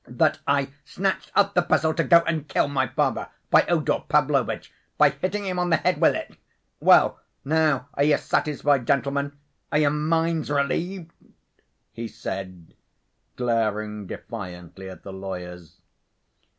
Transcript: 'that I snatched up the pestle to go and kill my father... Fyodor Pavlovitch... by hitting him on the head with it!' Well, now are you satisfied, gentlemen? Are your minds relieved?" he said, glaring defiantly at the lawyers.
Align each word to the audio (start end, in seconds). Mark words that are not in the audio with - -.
'that 0.07 0.39
I 0.47 0.69
snatched 0.83 1.31
up 1.35 1.53
the 1.53 1.61
pestle 1.61 1.93
to 1.93 2.03
go 2.03 2.23
and 2.25 2.47
kill 2.47 2.67
my 2.67 2.87
father... 2.87 3.29
Fyodor 3.51 4.03
Pavlovitch... 4.09 4.73
by 4.97 5.11
hitting 5.11 5.45
him 5.45 5.59
on 5.59 5.69
the 5.69 5.75
head 5.75 6.01
with 6.01 6.15
it!' 6.15 6.37
Well, 6.79 7.19
now 7.45 7.87
are 7.93 8.03
you 8.05 8.17
satisfied, 8.17 8.87
gentlemen? 8.87 9.37
Are 9.71 9.77
your 9.77 9.91
minds 9.91 10.49
relieved?" 10.49 11.11
he 11.93 12.07
said, 12.07 12.73
glaring 13.35 14.07
defiantly 14.07 14.89
at 14.89 15.03
the 15.03 15.13
lawyers. 15.13 15.81